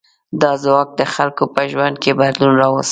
دا 0.41 0.51
ځواک 0.63 0.89
د 0.99 1.01
خلکو 1.13 1.43
په 1.55 1.61
ژوند 1.71 1.95
کې 2.03 2.11
بدلون 2.19 2.53
راوست. 2.59 2.79